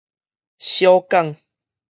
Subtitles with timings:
[0.57, 1.37] 小港